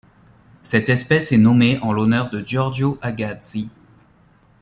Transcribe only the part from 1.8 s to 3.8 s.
en l'honneur de Giorgio Agazzi.